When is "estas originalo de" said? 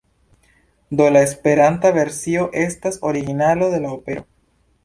2.65-3.83